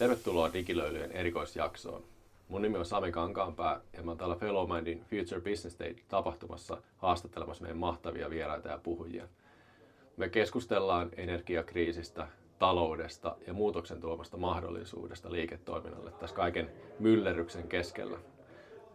[0.00, 2.04] Tervetuloa Digilöylyjen erikoisjaksoon.
[2.48, 7.78] Mun nimi on Sami Kankaanpää ja mä oon täällä Fellowmindin Future Business Day-tapahtumassa haastattelemassa meidän
[7.78, 9.28] mahtavia vieraita ja puhujia.
[10.16, 12.28] Me keskustellaan energiakriisistä,
[12.58, 18.18] taloudesta ja muutoksen tuomasta mahdollisuudesta liiketoiminnalle tässä kaiken myllerryksen keskellä.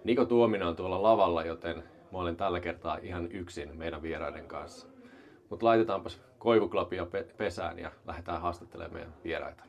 [0.04, 4.88] Niko Tuominen on tuolla lavalla, joten mä olen tällä kertaa ihan yksin meidän vieraiden kanssa.
[5.50, 9.64] Mutta laitetaanpas koivuklapia pesään ja lähdetään haastattelemaan meidän vieraita.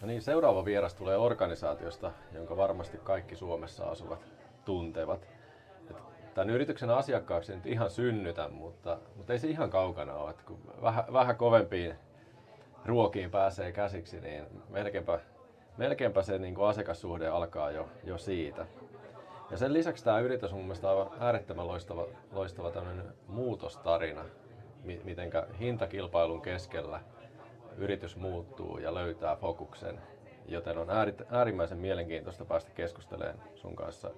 [0.00, 4.20] No niin, seuraava vieras tulee organisaatiosta, jonka varmasti kaikki Suomessa asuvat
[4.64, 5.28] tuntevat.
[6.34, 10.30] Tämän yrityksen asiakkaaksi nyt ihan synnytä, mutta, mutta ei se ihan kaukana ole.
[10.30, 11.94] Että kun vähän, vähän kovempiin
[12.84, 15.20] ruokiin pääsee käsiksi, niin melkeinpä,
[15.76, 18.66] melkeinpä se niin kuin asiakassuhde alkaa jo, jo siitä.
[19.50, 22.72] Ja sen lisäksi tämä yritys on mielestäni aivan äärettömän loistava, loistava
[23.26, 24.24] muutostarina,
[25.04, 27.00] miten hintakilpailun keskellä
[27.78, 30.00] yritys muuttuu ja löytää fokuksen.
[30.46, 30.88] Joten on
[31.30, 34.10] äärimmäisen mielenkiintoista päästä keskustelemaan sun kanssa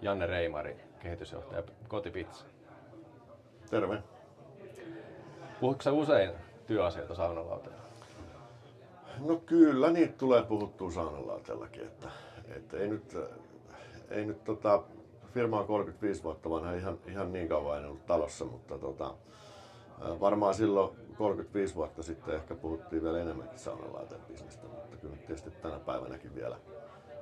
[0.00, 2.44] Janne Reimari, kehitysjohtaja Kotipizza.
[3.70, 4.02] Terve.
[5.60, 6.30] Puhutko sä usein
[6.66, 7.78] työasioita saunalauteella?
[9.18, 11.82] No kyllä, niitä tulee puhuttua saunalauteellakin.
[11.82, 12.08] Että,
[12.56, 13.16] että ei nyt,
[14.10, 14.82] ei nyt tota,
[15.34, 19.14] firma on 35 vuotta vanha, ihan, ihan niin kauan en ollut talossa, mutta tota,
[20.20, 25.78] varmaan silloin 35 vuotta sitten ehkä puhuttiin vielä enemmänkin saunalauteen bisnestä, mutta kyllä tietysti tänä
[25.78, 26.56] päivänäkin vielä,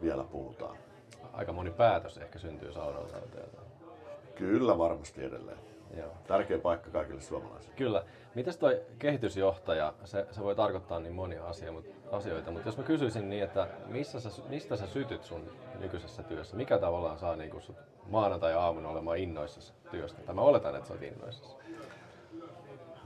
[0.02, 0.76] vielä puhutaan.
[1.32, 3.60] Aika moni päätös ehkä syntyy saunalauteelta.
[4.34, 5.58] Kyllä varmasti edelleen.
[5.96, 6.12] Joo.
[6.26, 7.76] Tärkeä paikka kaikille suomalaisille.
[7.76, 8.04] Kyllä.
[8.34, 12.84] Mitäs toi kehitysjohtaja, se, se voi tarkoittaa niin monia asia, mut, asioita, mutta jos mä
[12.84, 16.56] kysyisin niin, että missä sä, mistä sä sytyt sun nykyisessä työssä?
[16.56, 17.76] Mikä tavallaan saa niin sut
[18.08, 20.22] maanantai-aamuna olemaan innoissasi työstä?
[20.22, 21.56] Tai mä oletan, että sä oot innoissasi.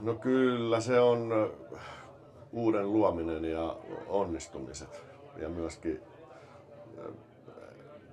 [0.01, 1.51] No kyllä se on
[2.51, 3.75] uuden luominen ja
[4.07, 5.05] onnistumiset
[5.37, 6.01] ja myöskin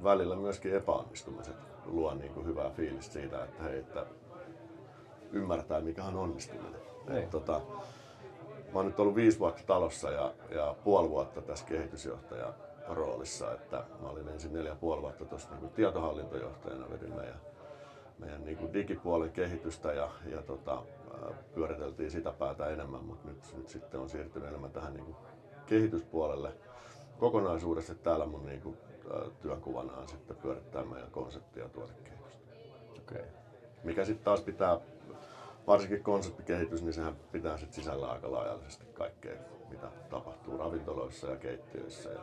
[0.04, 1.56] välillä myöskin epäonnistumiset
[1.86, 4.06] luo niin kuin hyvää fiilistä siitä, että hei, että
[5.32, 6.80] ymmärtää mikä on onnistuminen.
[7.08, 7.60] Et, tota,
[8.72, 12.54] mä oon nyt ollut viisi vuotta talossa ja, ja puoli vuotta tässä kehitysjohtajan
[12.88, 17.40] roolissa, että mä olin ensin neljä puoli vuotta tuossa niin tietohallintojohtajana vedin meidän,
[18.18, 20.82] meidän niin kuin digipuolen kehitystä ja, ja tota,
[21.54, 25.16] pyöriteltiin sitä päätä enemmän, mutta nyt, nyt sitten on siirtynyt enemmän tähän niin kuin
[25.66, 26.52] kehityspuolelle
[27.18, 27.94] kokonaisuudessa.
[27.94, 28.76] Täällä mun niin kuin,
[29.40, 32.42] työnkuvana on sitten pyörittää meidän konseptia tuotekehitystä.
[32.98, 33.24] Okay.
[33.84, 34.80] Mikä sitten taas pitää,
[35.66, 39.36] varsinkin konseptikehitys, niin sehän pitää sitten sisällä aika laajallisesti kaikkea,
[39.70, 42.20] mitä tapahtuu ravintoloissa ja keittiöissä ja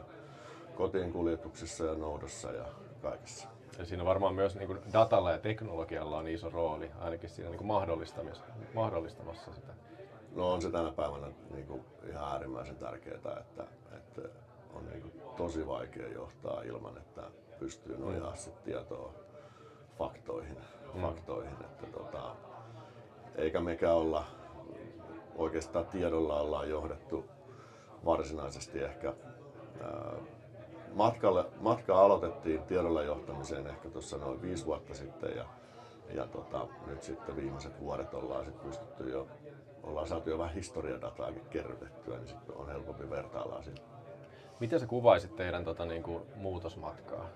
[0.75, 2.65] kotien kuljetuksissa ja noudossa ja
[3.01, 3.54] kaikessa.
[3.79, 7.57] Ja siinä varmaan myös niin kuin datalla ja teknologialla on iso rooli, ainakin siinä niin
[7.57, 8.43] kuin mahdollistamassa,
[8.73, 9.73] mahdollistamassa sitä.
[10.35, 14.21] No on se tänä päivänä niin kuin ihan äärimmäisen tärkeää, että, että
[14.73, 17.21] on niin kuin tosi vaikea johtaa ilman, että
[17.59, 18.37] pystyy nojaa mm.
[18.37, 19.13] sit tietoa
[19.97, 20.57] faktoihin.
[20.93, 21.01] Mm.
[21.01, 22.35] faktoihin että tota,
[23.35, 24.25] eikä mekään olla
[25.35, 27.25] oikeastaan tiedolla ollaan johdettu
[28.05, 29.13] varsinaisesti ehkä
[29.81, 30.13] ää,
[30.95, 35.45] matkalle, matka aloitettiin tiedolla johtamiseen ehkä tuossa noin viisi vuotta sitten ja,
[36.13, 39.27] ja tota, nyt sitten viimeiset vuodet ollaan sit pystytty jo,
[39.83, 43.81] ollaan saatu jo vähän historiadataakin kerrytettyä, niin sitten on helpompi vertailla siitä.
[44.59, 47.29] Miten sä kuvaisit teidän tota, niin kuin, muutosmatkaa?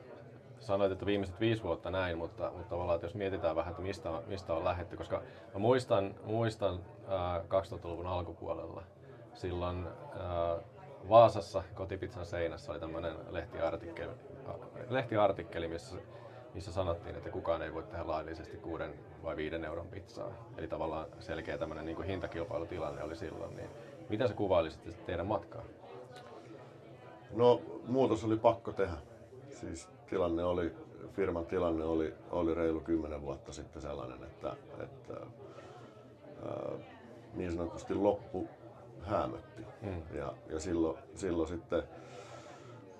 [0.60, 4.10] Sanoit, että viimeiset viisi vuotta näin, mutta, mutta tavallaan, että jos mietitään vähän, että mistä,
[4.28, 5.22] mistä on lähetty, koska
[5.54, 8.84] mä muistan, muistan äh, 2000-luvun alkupuolella,
[9.34, 10.64] silloin äh,
[11.10, 14.12] Vaasassa kotipizzan seinässä oli tämmöinen lehtiartikkeli,
[14.90, 15.96] lehtiartikkeli missä,
[16.54, 18.94] missä sanottiin, että kukaan ei voi tehdä laillisesti kuuden
[19.24, 20.32] vai viiden euron pizzaa.
[20.58, 23.56] Eli tavallaan selkeä tämmöinen niin hintakilpailutilanne oli silloin.
[23.56, 23.70] Niin
[24.10, 25.64] mitä sä kuvailisit teidän matkaa?
[27.32, 28.98] No muutos oli pakko tehdä.
[29.50, 30.76] Siis tilanne oli,
[31.14, 35.14] firman tilanne oli, oli reilu kymmenen vuotta sitten sellainen, että, että
[37.34, 38.48] niin sanotusti loppu
[39.02, 39.62] häämötti.
[39.82, 40.18] Mm.
[40.18, 41.84] Ja, ja silloin, silloin sitten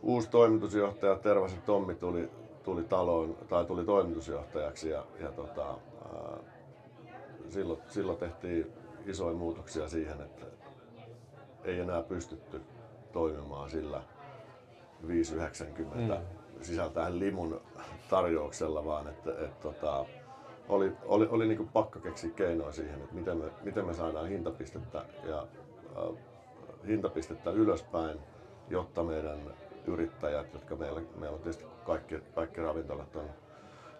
[0.02, 2.30] uusi toimitusjohtaja Tervasen Tommi tuli,
[2.64, 6.38] tuli taloon, tai tuli toimitusjohtajaksi ja, ja tota, ää,
[7.50, 8.72] silloin, silloin tehtiin
[9.06, 10.46] isoja muutoksia siihen, että
[11.64, 12.62] ei enää pystytty
[13.12, 14.02] toimimaan sillä
[15.08, 16.22] 590 mm.
[16.62, 17.62] sisältäen limun
[18.10, 20.06] tarjouksella, vaan että et, tota,
[20.70, 25.06] oli, oli, oli niin pakko keksiä keinoa siihen, että miten me, miten me saadaan hintapistettä
[25.24, 25.48] ja
[26.88, 28.20] hintapistettä ylöspäin,
[28.70, 29.40] jotta meidän
[29.88, 33.30] yrittäjät, jotka meillä, meillä on tietysti kaikki, kaikki ravintolat on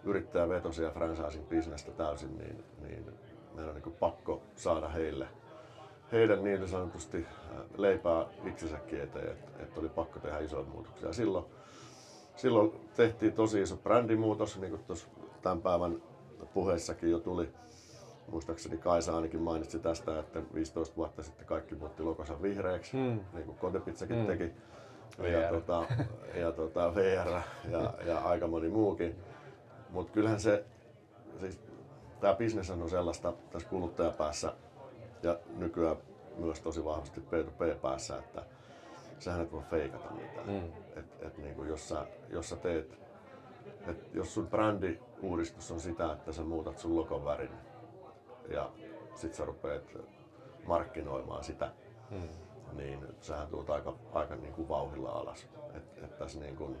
[0.04, 3.04] yrittäjävetosia ja franchising bisnestä täysin, niin, niin
[3.54, 5.28] meidän on niin pakko saada heille,
[6.12, 11.12] heidän niin sanotusti äh, leipää itsensäkin eteen, että, että oli pakko tehdä isoja muutoksia.
[11.12, 11.44] Silloin,
[12.36, 15.08] silloin tehtiin tosi iso brändimuutos, niin kuin tuossa
[15.42, 16.02] tämän päivän
[16.54, 17.48] puheissakin jo tuli.
[18.30, 23.20] Muistaakseni Kaisa ainakin mainitsi tästä, että 15 vuotta sitten kaikki muutti lokonsa vihreäksi, mm.
[23.34, 24.26] niin kuin Kotepizzakin mm.
[24.26, 24.52] teki.
[25.22, 25.26] VR.
[25.26, 25.86] Ja, tota,
[26.34, 27.40] ja tota, VR
[27.70, 29.16] ja, ja aika moni muukin.
[29.90, 30.64] Mutta kyllähän se,
[31.40, 31.60] siis
[32.20, 34.52] tämä bisnes on sellaista tässä kuluttajapäässä
[35.22, 35.96] ja nykyään
[36.36, 38.42] myös tosi vahvasti P2P-päässä, että
[39.18, 40.46] sähän et voi feikata mitään.
[40.46, 40.72] Mm.
[40.96, 42.98] Et, et niin kuin jos, sä, jos sä teet,
[43.86, 47.69] et jos sun brändiuudistus on sitä, että sä muutat sun logon värin
[48.50, 48.70] ja
[49.14, 49.82] sit sä rupeat
[50.66, 51.70] markkinoimaan sitä,
[52.10, 52.28] mm.
[52.76, 55.46] niin sähän tulet aika, aika niin kuin vauhilla alas.
[55.74, 56.76] Et, et tässä niin kuin,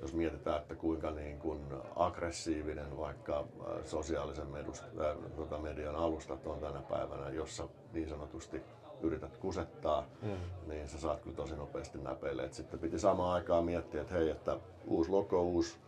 [0.00, 1.60] jos mietitään, että kuinka niin kuin
[1.96, 8.62] aggressiivinen vaikka äh, sosiaalisen medust, äh, tota median alustat on tänä päivänä, jossa niin sanotusti
[9.02, 10.68] yrität kusettaa, mm.
[10.68, 12.44] niin sä saat kyllä tosi nopeasti näpeille.
[12.44, 14.56] Et sitten piti samaan aikaan miettiä, että hei, että
[14.86, 15.78] uusi logo, uusi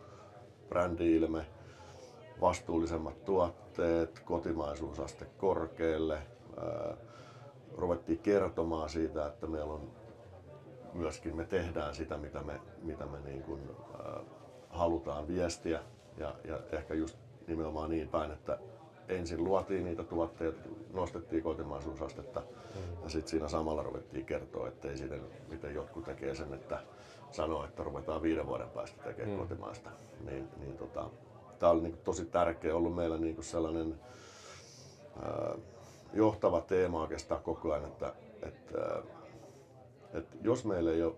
[0.69, 1.45] brändi-ilme,
[2.41, 6.19] vastuullisemmat tuotteet, kotimaisuusaste korkealle.
[7.77, 9.91] Ruvettiin kertomaan siitä, että meillä on
[10.93, 13.61] myöskin me tehdään sitä, mitä me, mitä me niin kuin,
[14.05, 14.25] äh,
[14.69, 15.79] halutaan viestiä.
[16.17, 18.59] Ja, ja ehkä just nimenomaan niin päin, että
[19.09, 23.03] ensin luotiin niitä tuotteita, nostettiin kotimaisuusastetta mm.
[23.03, 25.15] ja sitten siinä samalla ruvettiin kertoa, että ei siitä,
[25.49, 26.79] miten jotkut tekee sen, että
[27.31, 29.41] sanoo, että ruvetaan viiden vuoden päästä tekemään mm.
[29.41, 29.89] kotimaista.
[30.29, 31.09] Niin, niin tota,
[31.59, 33.99] tämä oli niin tosi tärkeä ollut meillä niin sellainen
[35.23, 35.59] äh,
[36.13, 39.19] johtava teema oikeastaan koko ajan, että, että äh,
[40.13, 41.13] että jos meillä ei ole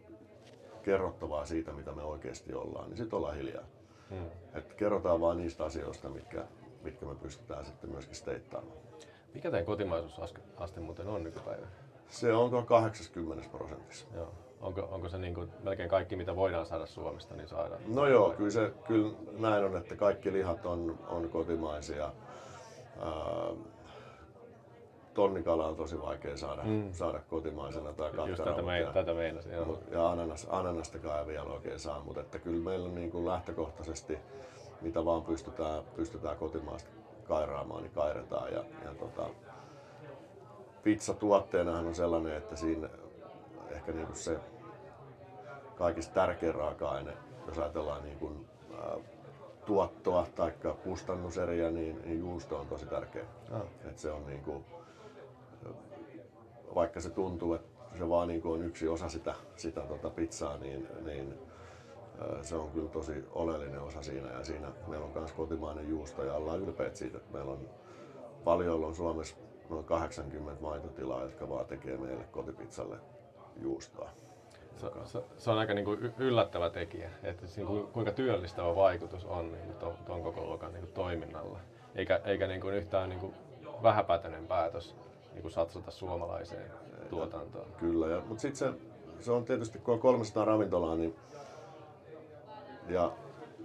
[0.83, 3.63] kerrottavaa siitä, mitä me oikeasti ollaan, niin sitten ollaan hiljaa.
[4.09, 4.29] Hmm.
[4.53, 6.45] Et kerrotaan vain niistä asioista, mitkä,
[6.83, 8.77] mitkä me pystytään sitten myöskin steittaamaan.
[9.33, 11.71] Mikä teidän kotimaisuusaste muuten on nykypäivänä?
[12.09, 14.05] Se on tuo 80 prosentissa.
[14.15, 14.33] Joo.
[14.61, 17.81] Onko, onko se niin kuin melkein kaikki, mitä voidaan saada Suomesta, niin saadaan?
[17.87, 22.11] No joo, kyllä, se, kyllä näin on, että kaikki lihat on, on kotimaisia.
[22.99, 23.11] Ää,
[25.13, 26.93] tonnikala on tosi vaikea saada, mm.
[26.93, 29.79] saada kotimaisena tai Just tätä, me, ja, tätä meinasin, joo.
[29.91, 34.17] Ja ananas, ananastakaan ei vielä oikein saa, mutta että kyllä meillä on niin kuin lähtökohtaisesti
[34.81, 36.89] mitä vaan pystytään, pystytään kotimaasta
[37.27, 38.53] kairaamaan, niin kairetaan.
[38.53, 39.29] Ja, ja tota,
[40.83, 42.89] pizza tuotteenahan on sellainen, että siinä
[43.73, 44.39] ehkä niin kuin se
[45.75, 47.13] kaikista tärkein raaka-aine,
[47.47, 48.97] jos ajatellaan niin kuin, ää,
[49.65, 50.53] tuottoa tai
[50.83, 53.25] kustannuseriä, niin, niin juusto on tosi tärkeä.
[53.51, 53.61] Ah.
[53.89, 54.65] Et se on niin kuin,
[56.75, 60.57] vaikka se tuntuu, että se vaan niin kuin on yksi osa sitä, sitä tota pizzaa,
[60.57, 61.39] niin, niin
[62.41, 64.31] se on kyllä tosi oleellinen osa siinä.
[64.31, 67.69] Ja siinä meillä on myös kotimainen juusto ja ollaan ylpeät siitä, että meillä on
[68.43, 69.35] paljon on Suomessa
[69.69, 72.97] noin 80 maitotilaa, jotka vaan tekee meille kotipizzalle
[73.61, 74.09] juustoa.
[74.77, 79.51] Se, se, se on aika niin kuin yllättävä tekijä, että niin kuinka työllistävä vaikutus on
[79.51, 81.59] niin tuon, tuon koko luokan niin toiminnalla.
[81.95, 83.33] Eikä, eikä niin kuin yhtään niin kuin
[83.83, 84.95] vähäpätöinen päätös
[85.31, 86.71] niin kuin satsata suomalaiseen
[87.09, 87.67] tuotantoon.
[87.79, 88.79] Kyllä, ja, mutta sitten se,
[89.19, 91.15] se on tietysti, kun on 300 ravintolaa, niin,
[92.89, 93.11] ja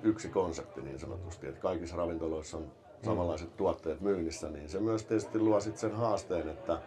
[0.02, 2.72] yksi konsepti niin sanotusti, että kaikissa ravintoloissa on
[3.04, 3.56] samanlaiset mm.
[3.56, 6.78] tuotteet myynnissä, niin se myös tietysti luo sit sen haasteen, että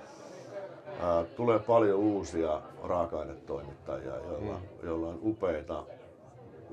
[0.99, 4.87] ää, tulee paljon uusia raaka-ainetoimittajia, joilla, mm.
[4.87, 5.83] joilla on upeita,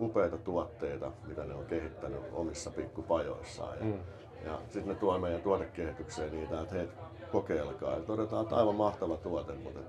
[0.01, 3.79] upeita tuotteita, mitä ne on kehittänyt omissa pikkupajoissaan.
[3.79, 3.99] Ja, mm.
[4.45, 6.89] ja sitten ne tuo meidän tuotekehitykseen niitä, että hei,
[7.33, 7.95] kokeilkaa.
[7.95, 9.81] Ja todetaan, että aivan mahtava tuote, mutta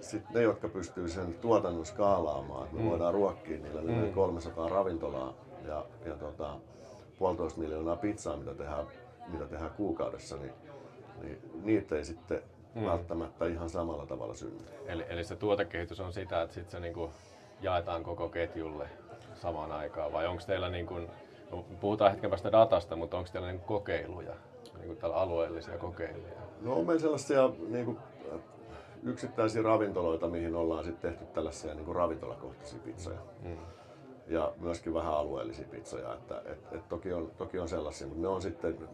[0.00, 2.90] sitten ne, jotka pystyy sen tuotannon skaalaamaan, että me mm.
[2.90, 4.12] voidaan ruokkia niillä mm.
[4.12, 5.34] 300 ravintolaa
[5.66, 6.56] ja, ja tota,
[7.18, 8.86] puolitoista miljoonaa pizzaa, mitä tehdään,
[9.28, 10.52] mitä tehdään kuukaudessa, niin,
[11.22, 12.42] niin niitä ei sitten
[12.76, 12.86] mm.
[12.86, 14.64] välttämättä ihan samalla tavalla synny.
[14.86, 17.10] Eli, eli se tuotekehitys on sitä, että sit se niinku
[17.62, 18.88] jaetaan koko ketjulle
[19.34, 21.08] samaan aikaan, vai onko teillä, niin kuin,
[21.50, 24.34] no, puhutaan hetken päästä datasta, mutta onko teillä niin kokeiluja
[24.78, 26.32] niin kuin alueellisia kokeiluja?
[26.60, 27.98] No on meillä sellaisia niin kuin,
[29.02, 33.18] yksittäisiä ravintoloita, mihin ollaan sitten tehty tällaisia niin kuin ravintolakohtaisia pizzoja.
[33.42, 33.56] Mm.
[34.28, 36.14] Ja myöskin vähän alueellisia pizzoja.
[36.14, 38.88] Että, et, et toki, on, toki on sellaisia, mutta ne on sitten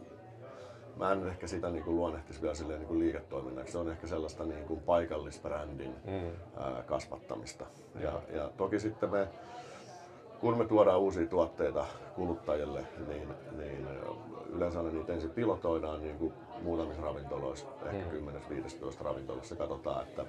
[0.97, 3.71] mä en ehkä sitä niin kuin luonnehtisi vielä silleen niin kuin liiketoiminnaksi.
[3.71, 6.31] Se on ehkä sellaista niin kuin paikallisbrändin mm.
[6.57, 7.65] ää, kasvattamista.
[7.99, 9.27] Ja, ja toki sitten me,
[10.41, 11.85] kun me tuodaan uusia tuotteita
[12.15, 13.87] kuluttajille, niin, niin
[14.49, 18.27] yleensä aina niitä ensin pilotoidaan niin kuin muutamissa ravintoloissa, ehkä mm.
[18.27, 20.25] 10-15 ravintolassa katsotaan, että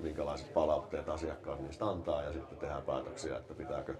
[0.00, 3.94] minkälaiset palautteet asiakkaat niistä antaa ja sitten tehdään päätöksiä, että pitääkö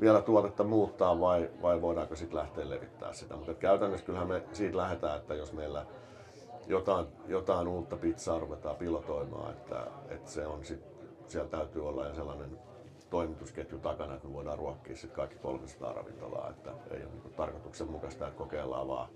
[0.00, 3.36] vielä tuotetta muuttaa vai, vai voidaanko sitten lähteä levittää sitä.
[3.36, 5.86] Mutta käytännössä kyllähän me siitä lähdetään, että jos meillä
[6.66, 10.80] jotain, jotain uutta pizzaa ruvetaan pilotoimaan, että, että se on sit,
[11.26, 12.58] siellä täytyy olla ja sellainen
[13.10, 18.26] toimitusketju takana, että me voidaan ruokkia sit kaikki 300 ravintolaa, että ei ole niin tarkoituksenmukaista,
[18.26, 19.08] että kokeillaan vaan.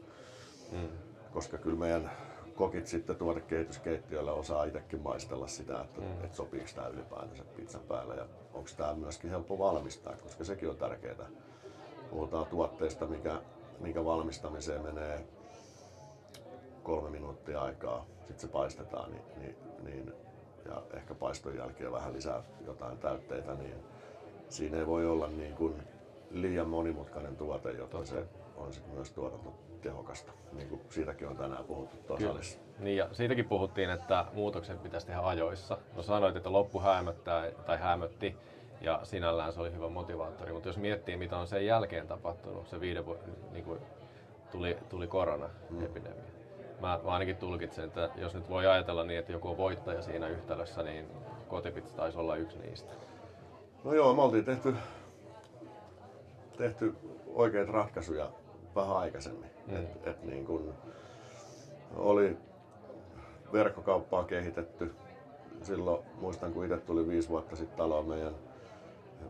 [0.73, 0.89] Mm.
[1.33, 2.11] Koska kyllä meidän
[2.59, 6.25] kokit sitten tuotekehityskeittiöillä osaa itsekin maistella sitä, että, mm.
[6.25, 10.77] että sopiiko tämä ylipäätänsä pizzan päällä ja onko tämä myöskin helppo valmistaa, koska sekin on
[10.77, 11.29] tärkeää.
[12.11, 13.43] Puhutaan tuotteesta, mikä,
[13.81, 15.27] mikä valmistamiseen menee
[16.83, 20.13] kolme minuuttia aikaa, sitten se paistetaan, niin, niin, niin,
[20.65, 23.77] ja ehkä paiston jälkeen vähän lisää jotain täytteitä, niin
[24.49, 25.83] siinä ei voi olla niin kuin
[26.31, 28.25] liian monimutkainen tuote, jotta se
[28.57, 29.15] on sitten myös
[29.79, 30.33] tuotantotehokasta.
[30.53, 35.21] Niin kuin siitäkin on tänään puhuttu tuossa Niin ja siitäkin puhuttiin, että muutoksen pitäisi tehdä
[35.21, 35.79] ajoissa.
[35.97, 38.37] No sanoit, että loppu häämöttää tai häämötti
[38.81, 42.81] ja sinällään se oli hyvä motivaattori, mutta jos miettii mitä on sen jälkeen tapahtunut, se
[42.81, 43.81] viiden vuoden, niin kuin
[44.51, 46.23] tuli, tuli korona-epidemia.
[46.23, 46.39] Mm
[46.81, 50.29] mä, mä ainakin tulkitsen, että jos nyt voi ajatella niin, että joku on voittaja siinä
[50.29, 51.07] yhtälössä, niin
[51.49, 52.93] kotipizza taisi olla yksi niistä.
[53.85, 54.75] No joo, me oltiin tehty,
[56.57, 56.95] tehty
[57.35, 58.31] oikeita ratkaisuja
[58.81, 59.51] vähän aikaisemmin.
[59.67, 59.77] Mm.
[59.77, 60.75] Et, et niin kun
[61.97, 62.37] oli
[63.53, 64.95] verkkokauppaa kehitetty.
[65.63, 68.35] Silloin muistan, kun itse tuli viisi vuotta sitten taloon, meidän,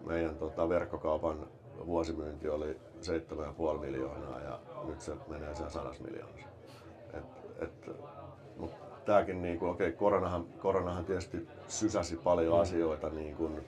[0.06, 1.46] meidän tota, verkkokaupan
[1.86, 2.76] vuosimyynti oli
[3.74, 6.48] 7,5 miljoonaa ja nyt se menee sen 100 miljoonaa.
[7.14, 7.24] Et,
[7.58, 7.90] et,
[8.56, 8.70] mut
[9.04, 12.60] tääkin niinku, okei, okay, koronahan, koronahan tietysti sysäsi paljon mm.
[12.60, 13.64] asioita niin kuin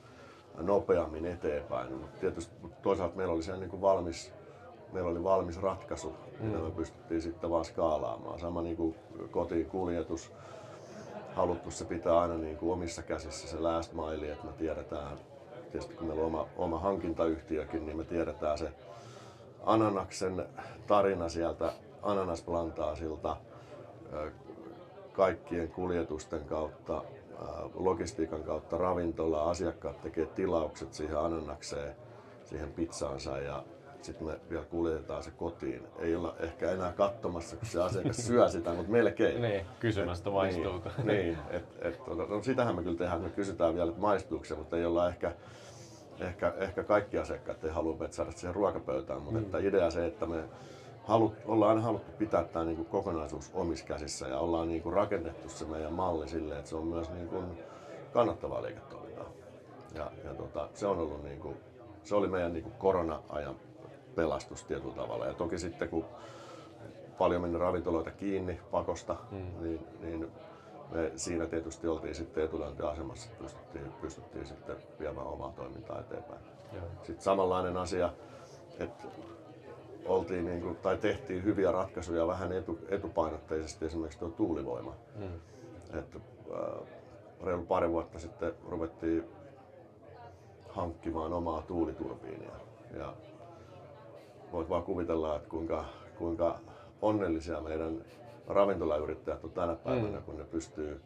[0.59, 4.33] nopeammin eteenpäin, mutta tietysti toisaalta meillä oli siellä niin valmis,
[4.93, 6.09] meillä oli valmis ratkaisu,
[6.41, 6.47] mm.
[6.47, 8.39] mitä me pystyttiin sitten vaan skaalaamaan.
[8.39, 8.95] Sama niin kuin
[9.31, 10.33] kotiin kuljetus,
[11.35, 15.19] haluttu se pitää aina niin kuin omissa käsissä se last mile, että me tiedetään,
[15.73, 18.73] tietysti kun meillä on oma, oma hankintayhtiökin, niin me tiedetään se
[19.67, 20.47] Ananaksen
[20.87, 23.37] tarina sieltä ananasplantaasilta
[25.13, 27.05] kaikkien kuljetusten kautta,
[27.75, 31.97] logistiikan kautta ravintola, asiakkaat tekee tilaukset siihen ananakseen,
[32.45, 33.65] siihen pizzaansa ja
[34.03, 35.83] sitten me vielä kuljetetaan se kotiin.
[35.99, 39.43] Ei olla ehkä enää katsomassa, kun se asiakas syö sitä, mutta melkein.
[39.43, 40.91] Niin, kysymästä maistuuko.
[40.97, 44.55] Niin, niin et, et, no, sitähän me kyllä tehdään, me kysytään vielä, että maistuuko se,
[44.55, 45.33] mutta ei olla ehkä,
[46.21, 49.45] ehkä, ehkä kaikki asiakkaat ei halua saada siihen ruokapöytään, mutta mm.
[49.45, 50.45] että idea se, että me
[51.05, 54.93] halut, ollaan aina haluttu pitää tämä niin kuin kokonaisuus omissa käsissä ja ollaan niin kuin
[54.93, 57.45] rakennettu se meidän malli sille, että se on myös niin kuin
[58.13, 59.29] kannattavaa liiketoimintaa.
[59.95, 61.57] Ja, ja tota, se on ollut niin kuin,
[62.03, 63.57] se oli meidän niin kuin korona-ajan
[64.21, 65.27] pelastus tietyllä tavalla.
[65.27, 66.05] Ja toki sitten kun
[67.19, 69.63] paljon meni ravintoloita kiinni pakosta, mm.
[69.63, 70.31] niin, niin
[70.91, 76.41] me siinä tietysti oltiin sitten etulyöntiasemassa, pystyttiin, pystyttiin sitten viemään omaa toimintaa eteenpäin.
[76.73, 76.85] Joo.
[77.03, 78.13] Sitten samanlainen asia,
[78.79, 79.05] että
[80.05, 84.95] oltiin niin kuin, tai tehtiin hyviä ratkaisuja vähän etu, etupainotteisesti, esimerkiksi tuo tuulivoima.
[85.17, 85.41] Mm.
[85.99, 86.19] Että,
[86.53, 86.89] äh,
[87.45, 89.25] reilu pari vuotta sitten ruvettiin
[90.69, 92.53] hankkimaan omaa tuuliturbiinia.
[92.99, 93.15] Ja
[94.53, 95.85] voit vaan kuvitella, että kuinka,
[96.19, 96.59] kuinka
[97.03, 98.05] onnellisia meidän
[98.47, 100.23] ravintolayrittäjät on tänä päivänä, mm.
[100.23, 101.01] kun ne pystyy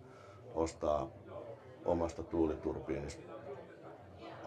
[0.54, 1.08] ostamaan
[1.84, 3.34] omasta tuuliturbiinista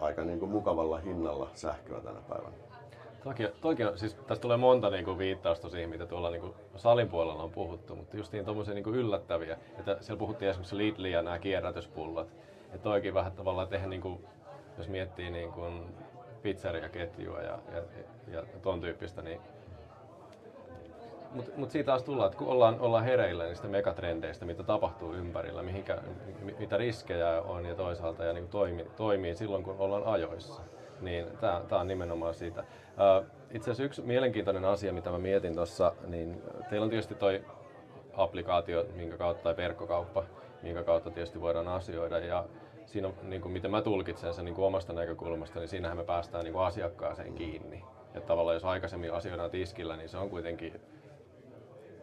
[0.00, 2.56] aika niin kuin mukavalla hinnalla sähköä tänä päivänä.
[3.24, 6.54] Toki, toki on, siis tästä tulee monta niin kuin, viittausta siihen, mitä tuolla niin kuin,
[6.76, 9.58] salin puolella on puhuttu, mutta just niin tuommoisia niin yllättäviä.
[9.78, 12.28] Että siellä puhuttiin esimerkiksi Lidl ja nämä kierrätyspullat.
[12.64, 14.24] Että toikin vähän tavallaan tehdä, niin kuin,
[14.78, 15.94] jos miettii niin kuin
[16.42, 17.82] pizzeriaketjua ja, ja,
[18.32, 19.40] ja ton tyyppistä, niin
[21.32, 25.62] mutta mut siitä taas tullaan, että kun ollaan, ollaan hereillä niistä megatrendeistä, mitä tapahtuu ympärillä,
[25.62, 25.98] mihinkä,
[26.58, 30.62] mitä riskejä on ja toisaalta ja niin toimii, toimii silloin, kun ollaan ajoissa
[31.00, 32.64] niin tämä on nimenomaan siitä.
[33.50, 37.44] Itse asiassa yksi mielenkiintoinen asia, mitä mä mietin tuossa, niin teillä on tietysti toi
[38.16, 40.24] applikaatio, minkä kautta, tai verkkokauppa,
[40.62, 42.18] minkä kautta tietysti voidaan asioida.
[42.18, 42.44] Ja
[42.92, 46.44] siinä, niin kuin, miten mä tulkitsen sen niin kuin omasta näkökulmasta, niin siinähän me päästään
[46.44, 47.84] niin kuin asiakkaaseen kiinni.
[48.14, 50.80] Ja tavallaan jos aikaisemmin asioidaan tiskillä, niin se on kuitenkin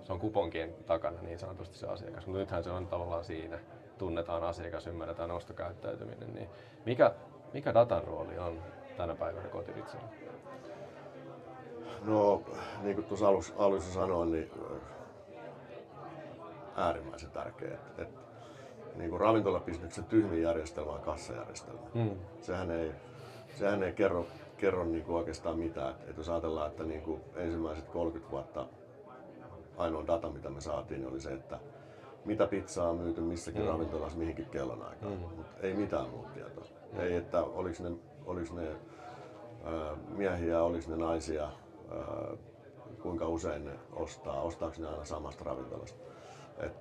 [0.05, 2.27] se on kuponkien takana niin sanotusti se asiakas.
[2.27, 3.59] Mutta nythän se on tavallaan siinä.
[3.97, 6.33] Tunnetaan asiakas, ymmärretään ostokäyttäytyminen.
[6.33, 6.49] Niin
[6.85, 7.13] mikä,
[7.53, 8.61] mikä datan rooli on
[8.97, 10.07] tänä päivänä kotipizzalla?
[12.01, 12.43] No,
[12.81, 14.51] niin kuin tuossa alussa, alussa sanoin, niin
[16.75, 17.73] äärimmäisen tärkeä.
[17.73, 18.24] Et, et,
[18.97, 21.81] niin kuin ravintolabisneksen tyhmin järjestelmä on kassajärjestelmä.
[21.93, 22.11] Mm.
[22.41, 22.91] Sehän ei,
[23.55, 24.25] sehän ei kerro,
[24.57, 25.91] kerro niin kuin oikeastaan mitään.
[25.91, 28.65] Et, et jos ajatellaan, että niin kuin ensimmäiset 30 vuotta
[29.77, 31.59] ainoa data, mitä me saatiin, niin oli se, että
[32.25, 33.67] mitä pizzaa on myyty missäkin mm.
[33.67, 35.13] ravintolassa mihinkin kellonaikaan.
[35.13, 35.19] Mm.
[35.19, 36.65] Mutta ei mitään muuta tietoa.
[36.93, 36.99] Mm.
[36.99, 37.91] Ei, että oliko ne
[38.25, 38.67] oliko ne
[39.63, 42.37] ää, miehiä, oliko ne naisia, ää,
[43.01, 45.99] kuinka usein ne ostaa, ostaako ne aina samasta ravintolasta.
[46.57, 46.73] Et,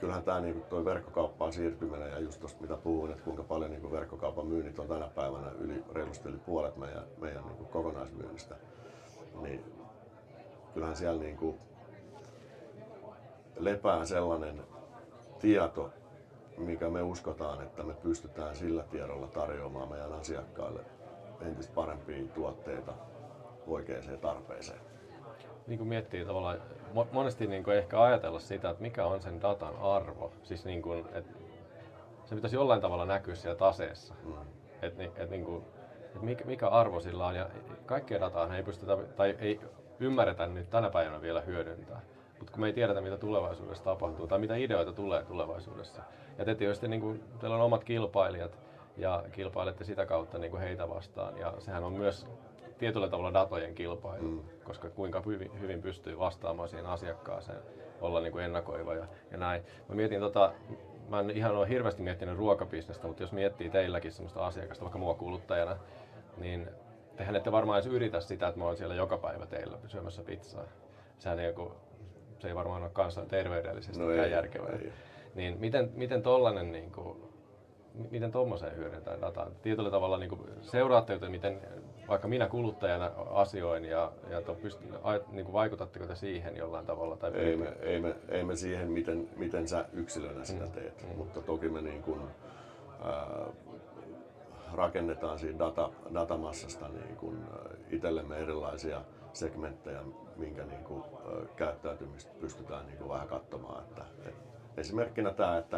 [0.00, 3.90] kyllähän tämä niinku toi verkkokauppaan siirtyminen ja just tuosta mitä puhuin, että kuinka paljon niinku
[3.90, 8.54] verkkokaupan myynnit on tänä päivänä yli, reilusti yli puolet meidän, meidän niinku kokonaismyynnistä,
[9.40, 9.64] niin
[10.74, 11.58] kyllähän siellä niinku
[13.56, 14.62] lepää sellainen
[15.40, 15.90] tieto,
[16.58, 20.80] mikä me uskotaan, että me pystytään sillä tiedolla tarjoamaan meidän asiakkaille
[21.40, 22.92] entistä parempia tuotteita
[23.66, 24.80] oikeaan tarpeeseen.
[25.66, 26.58] Niin kuin miettii tavallaan,
[27.12, 30.32] monesti niin kuin ehkä ajatella sitä, että mikä on sen datan arvo.
[30.42, 31.34] Siis niin kuin, että
[32.24, 34.14] se pitäisi jollain tavalla näkyä siellä taseessa.
[34.24, 34.32] Mm.
[34.82, 35.64] Että, että, niin kuin,
[36.04, 37.34] että mikä, mikä arvo sillä on.
[37.34, 37.46] Ja
[37.86, 39.60] kaikkea dataa ei pystytä tai ei
[40.00, 42.00] ymmärretä nyt tänä päivänä vielä hyödyntää.
[42.38, 46.02] Mutta kun me ei tiedetä, mitä tulevaisuudessa tapahtuu tai mitä ideoita tulee tulevaisuudessa.
[46.38, 48.58] Ja te tietysti niin kuin, teillä on omat kilpailijat
[48.96, 51.38] ja kilpailette sitä kautta niin kuin heitä vastaan.
[51.38, 52.26] Ja sehän on myös
[52.78, 54.42] tietyllä tavalla datojen kilpailu, mm.
[54.70, 57.58] Koska kuinka hyvin, hyvin pystyy vastaamaan siihen asiakkaaseen,
[58.00, 59.62] olla niin kuin ennakoiva ja, ja näin.
[59.88, 60.52] Mä mietin tota,
[61.08, 65.14] mä en ihan ole hirveästi miettinyt ruokabisnestä, mutta jos miettii teilläkin sellaista asiakasta, vaikka mua
[65.14, 65.76] kuluttajana,
[66.36, 66.68] niin
[67.16, 70.64] tehän ette varmaan edes yritä sitä, että mä oon siellä joka päivä teillä syömässä pizzaa.
[71.18, 71.72] Sehän ei, joku,
[72.38, 74.72] se ei varmaan ole kansan terveydellisesti no järkevää.
[74.72, 74.92] Ei.
[75.34, 77.22] Niin miten, miten tollanen niin kuin,
[78.10, 79.50] miten tuommoiseen hyödyntää dataa?
[79.62, 81.60] Tietyllä tavalla niin kuin, seuraatte, miten
[82.10, 86.86] vaikka minä kuluttajana asioin ja, ja to, pyst, a, niin kuin vaikutatteko te siihen jollain
[86.86, 87.16] tavalla?
[87.16, 90.70] Tai ei, me, ei, me, ei me siihen, miten, miten sä yksilönä sitä mm.
[90.70, 91.16] teet, mm.
[91.16, 92.20] mutta toki me niin kuin,
[93.04, 93.46] ää,
[94.72, 97.38] rakennetaan siitä data, datamassasta niin kuin,
[97.90, 99.02] itsellemme erilaisia
[99.32, 100.00] segmenttejä,
[100.36, 101.02] minkä niin kuin,
[101.56, 103.84] käyttäytymistä pystytään niin kuin vähän katsomaan.
[103.84, 104.34] Että, et,
[104.76, 105.76] esimerkkinä tämä, että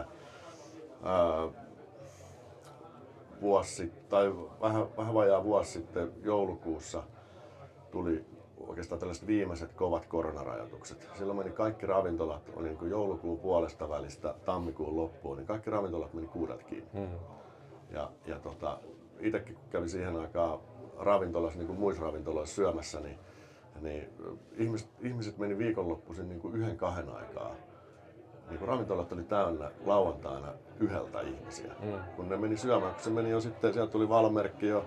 [1.05, 1.49] ää,
[3.43, 7.03] vuosi sitten, tai vähän, vähän vajaa vuosi sitten joulukuussa
[7.91, 8.25] tuli
[8.67, 11.09] oikeastaan tällaiset viimeiset kovat koronarajoitukset.
[11.19, 16.27] Silloin meni kaikki ravintolat, oli niin joulukuun puolesta välistä tammikuun loppuun, niin kaikki ravintolat meni
[16.27, 16.91] kuudelta kiinni.
[16.93, 17.19] Hmm.
[17.91, 18.79] Ja, ja tota,
[19.21, 20.61] itsekin kun kävin siihen aikaan
[20.99, 23.19] ravintolassa, niin kuin muissa ravintoloissa syömässä, niin,
[23.81, 24.09] niin
[24.57, 27.55] ihmiset, ihmiset meni viikonloppuisin niin kuin yhden kahden aikaa
[28.53, 30.49] niin ravintolat oli täynnä lauantaina
[30.81, 31.73] yhdeltä ihmisiä.
[31.83, 31.93] Mm.
[32.17, 34.85] Kun ne meni syömään, kun se meni jo sitten, sieltä tuli valmerkki jo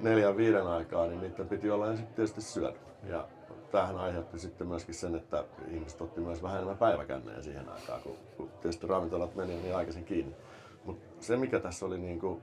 [0.00, 2.76] neljän viiden aikaa, niin niiden piti olla sitten tietysti syödä.
[3.04, 3.28] Ja
[3.70, 8.16] tämähän aiheutti sitten myöskin sen, että ihmiset otti myös vähän enemmän päiväkännejä siihen aikaan, kun,
[8.36, 10.36] kun tietysti ravintolat meni niin aikaisin kiinni.
[10.84, 12.42] Mutta se mikä tässä oli niin kuin,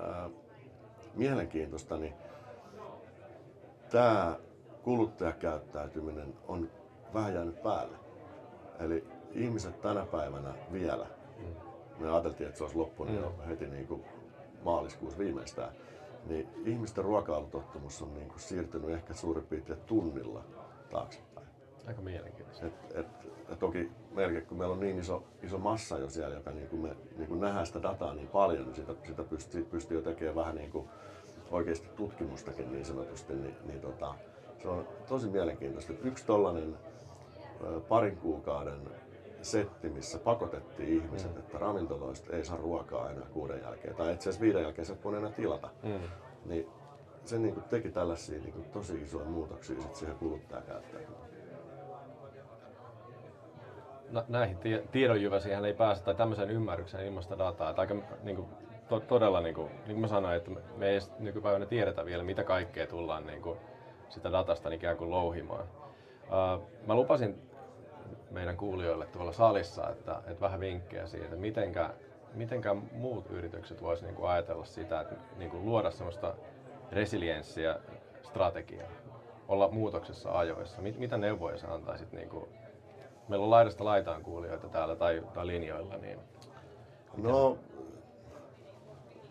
[0.00, 0.30] ää,
[1.14, 2.14] mielenkiintoista, niin
[3.90, 4.36] tämä
[4.82, 6.70] kuluttajakäyttäytyminen on
[7.14, 7.96] vähän jäänyt päälle.
[8.80, 11.06] Eli ihmiset tänä päivänä vielä,
[11.98, 13.20] me ajateltiin, että se olisi loppunut mm.
[13.20, 14.04] jo heti niin kuin
[14.64, 15.72] maaliskuussa viimeistään,
[16.26, 20.44] niin ihmisten ruokailutottumus on niin kuin siirtynyt ehkä suurin piirtein tunnilla
[20.90, 21.46] taaksepäin.
[21.86, 22.66] Aika mielenkiintoista.
[22.66, 23.06] Et, et,
[23.48, 26.82] ja toki melkein, kun meillä on niin iso, iso massa jo siellä, joka niin kuin
[26.82, 30.36] me niin kuin nähdään sitä dataa niin paljon, niin sitä, sitä pystyy, pystyy jo tekemään
[30.36, 30.88] vähän niin kuin
[31.50, 34.14] oikeasti tutkimustakin niin sanotusti, niin, niin tota,
[34.62, 35.92] se on tosi mielenkiintoista.
[36.04, 36.76] Yksi tollainen
[37.88, 38.80] parin kuukauden
[39.44, 41.38] setti, missä pakotettiin ihmiset, mm.
[41.38, 45.16] että ravintoloista ei saa ruokaa enää kuuden jälkeen, tai itse asiassa viiden jälkeen se voi
[45.16, 45.70] enää tilata.
[45.82, 46.00] Mm.
[46.44, 46.68] Niin
[47.24, 51.34] se niin kuin teki tällaisia niin kuin tosi isoja muutoksia sit siihen kuluttajakäyttäytymiseen.
[54.10, 54.58] No, näihin
[54.92, 57.70] tiedonjyväsiin ei pääse tai tämmöiseen ymmärrykseen ilmasta dataa.
[57.70, 58.48] Että aika niin kuin,
[58.88, 62.44] to, todella, niin kuin, niin kuin mä sanoin, että me ei nykypäivänä tiedetä vielä, mitä
[62.44, 63.58] kaikkea tullaan niin kuin,
[64.08, 65.64] sitä datasta ikään kuin louhimaan.
[66.24, 67.38] Uh, mä lupasin
[68.34, 71.90] meidän kuulijoille tuolla salissa, että, että vähän vinkkejä siitä, mitenkä,
[72.34, 76.34] mitenkä muut yritykset voisivat niin kuin ajatella sitä, että niin kuin luoda sellaista
[76.92, 77.78] resilienssiä
[78.22, 78.90] strategiaa,
[79.48, 80.82] olla muutoksessa ajoissa.
[80.82, 82.12] Mit, mitä neuvoja sä antaisit?
[82.12, 82.48] Niin kuin,
[83.28, 85.96] meillä on laidasta laitaan kuulijoita täällä tai, tai linjoilla.
[85.96, 86.18] Niin
[87.16, 87.58] no,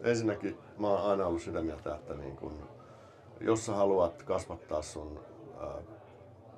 [0.04, 2.70] ensinnäkin mä oon aina ollut sitä mieltä, että niin kun,
[3.42, 5.20] jos sä haluat kasvattaa sun
[5.64, 5.84] äh,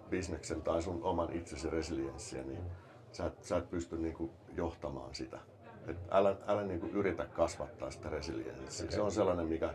[0.09, 2.63] bisneksen tai sun oman itsesi resilienssiä, niin
[3.11, 5.39] sä et, sä et pysty niinku johtamaan sitä.
[5.87, 8.85] Et älä älä niinku yritä kasvattaa sitä resilienssiä.
[8.85, 8.95] Okay.
[8.95, 9.73] Se on sellainen, mikä,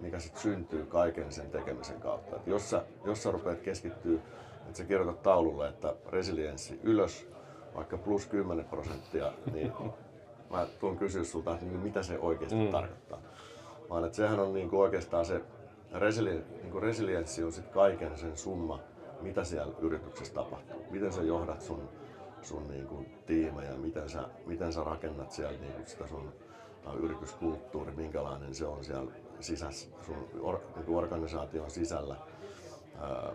[0.00, 2.36] mikä sit syntyy kaiken sen tekemisen kautta.
[2.36, 4.20] Et jos, sä, jos sä rupeat keskittyä,
[4.66, 7.28] että sä kirjoitat taululle, että resilienssi ylös,
[7.74, 9.72] vaikka plus 10 prosenttia, niin
[10.50, 12.70] mä tuun kysyä sulta, että niin mitä se oikeasti mm.
[12.70, 13.18] tarkoittaa.
[13.90, 15.40] Vaan että sehän on niinku oikeastaan se
[15.92, 18.78] resili, niinku resilienssi on sit kaiken sen summa,
[19.22, 21.88] mitä siellä yrityksessä tapahtuu, miten sä johdat sun,
[22.42, 26.32] sun niin kuin, tiimejä, miten sä, miten sä rakennat siellä niin kuin, sitä sun
[27.00, 32.16] yrityskulttuuri, minkälainen se on siellä sisässä, sun or, niin organisaation sisällä.
[33.00, 33.32] Ää,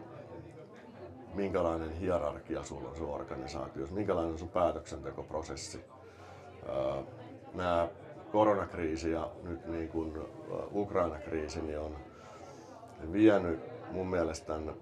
[1.33, 5.85] minkälainen hierarkia sulla on sun organisaatiossa, minkälainen on sun päätöksentekoprosessi.
[7.53, 7.87] Nämä
[8.31, 10.13] koronakriisi ja nyt niin kuin
[10.73, 11.95] Ukraina-kriisi niin on
[13.11, 13.59] vienyt
[13.91, 14.75] mun mielestä tämän,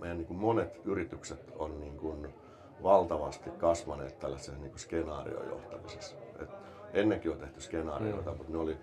[0.00, 2.34] meidän niin kuin monet yritykset on niin kuin
[2.82, 6.16] valtavasti kasvaneet tällaisessa niin kuin skenaariojohtamisessa.
[6.42, 6.48] Et
[6.92, 8.36] ennenkin on tehty skenaarioita, mm.
[8.36, 8.76] mutta ne oli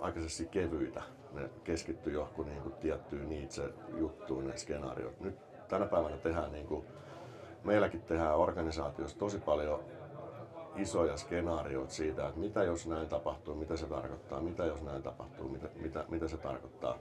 [0.00, 1.02] aika kevyitä.
[1.32, 5.20] Ne keskittyi johonkin niin kuin tiettyyn itse juttuun ne skenaariot.
[5.20, 5.34] Nyt
[5.68, 6.84] tänä päivänä tehdään niin kuin,
[7.64, 9.80] meilläkin tehdään organisaatiossa tosi paljon
[10.76, 15.48] isoja skenaarioita siitä, että mitä jos näin tapahtuu, mitä se tarkoittaa, mitä jos näin tapahtuu,
[15.48, 16.98] mitä, mitä, mitä se tarkoittaa.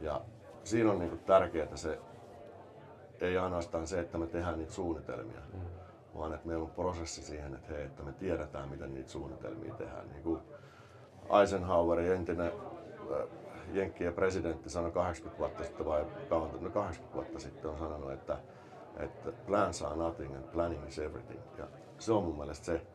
[0.00, 0.20] Ja
[0.64, 1.98] siinä on niin tärkeää se,
[3.20, 5.60] ei ainoastaan se, että me tehdään niitä suunnitelmia, mm.
[6.18, 10.08] vaan että meillä on prosessi siihen, että, hei, että me tiedetään, miten niitä suunnitelmia tehdään.
[10.08, 10.40] Niin kuin
[11.40, 12.52] Eisenhower, entinen
[13.12, 13.28] äh,
[13.72, 18.38] Jenkkien presidentti, sanoi 80 vuotta sitten, vai kauan, no 80 vuotta sitten on sanonut, että,
[18.96, 21.40] että plans are nothing and planning is everything.
[21.58, 21.66] Ja
[21.98, 22.86] se on mun mielestä se,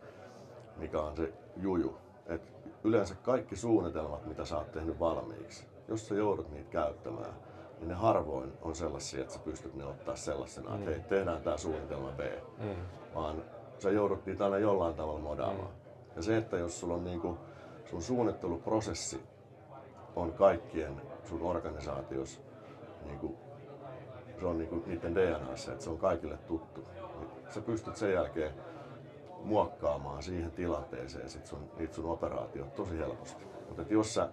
[0.77, 1.97] mikä on se juju.
[2.27, 2.41] Et
[2.83, 7.33] yleensä kaikki suunnitelmat, mitä sä oot tehnyt valmiiksi, jos sä joudut niitä käyttämään,
[7.81, 10.75] niin ne harvoin on sellaisia, että sä pystyt ne ottaa sellaisena, mm.
[10.75, 12.19] että hei, tehdään tämä suunnitelma B.
[12.59, 12.75] Mm.
[13.15, 13.43] Vaan
[13.79, 15.69] sä joudut niitä aina jollain tavalla modaamaan.
[15.69, 16.15] Mm.
[16.15, 17.37] Ja se, että jos sulla on niinku,
[17.89, 19.23] sun suunnitteluprosessi
[20.15, 22.41] on kaikkien sun organisaatiossa,
[23.05, 23.35] niinku,
[24.39, 26.87] se on niinku niiden DNAssa, että se on kaikille tuttu.
[26.93, 28.53] Niin sä pystyt sen jälkeen
[29.43, 33.45] muokkaamaan siihen tilanteeseen sit sun, niitä sun operaatiot tosi helposti.
[33.67, 34.29] Mutta jos sä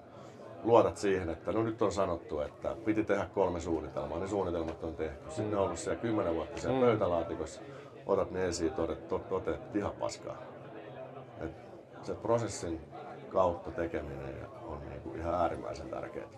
[0.64, 4.94] luotat siihen, että no nyt on sanottu, että piti tehdä kolme suunnitelmaa, niin suunnitelmat on
[4.94, 5.24] tehty.
[5.28, 5.50] Sitten mm.
[5.50, 6.84] ne on ollut siellä kymmenen vuotta siellä mm.
[6.84, 7.60] pöytälaatikossa,
[8.06, 10.36] otat ne esiin, todet, toteat, ihan paskaa.
[11.40, 11.50] Et
[12.02, 12.80] se prosessin
[13.28, 16.28] kautta tekeminen on niinku ihan äärimmäisen tärkeää.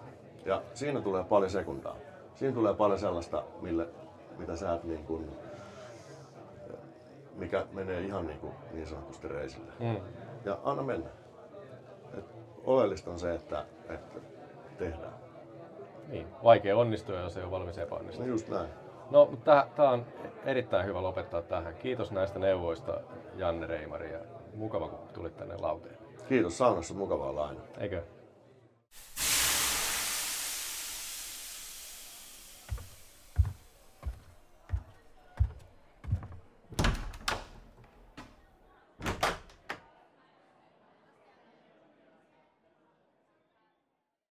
[0.44, 1.96] Ja siinä tulee paljon sekundaa.
[2.34, 3.88] Siinä tulee paljon sellaista, mille,
[4.38, 5.30] mitä sä et niin kuin,
[7.34, 9.72] mikä menee ihan niin, kuin, niin sanotusti reisille.
[9.80, 9.96] Mm.
[10.44, 11.10] Ja anna mennä.
[12.64, 14.20] Oleellista on se, että, että
[14.78, 15.14] tehdään.
[16.08, 18.24] Niin, vaikea onnistua, jos ei ole valmis epäonnistua.
[18.24, 18.68] No just näin.
[19.10, 20.06] No, mutta tämä on
[20.44, 21.74] erittäin hyvä lopettaa tähän.
[21.74, 23.00] Kiitos näistä neuvoista,
[23.36, 24.18] Janne Reimari, ja
[24.54, 25.98] mukava kun tulit tänne lauteen.
[26.28, 27.60] Kiitos, saunassa mukavaa olla aina.
[27.78, 28.02] Eikö?